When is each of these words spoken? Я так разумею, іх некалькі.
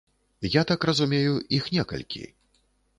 Я 0.59 0.63
так 0.71 0.87
разумею, 0.91 1.37
іх 1.59 1.71
некалькі. 1.77 2.27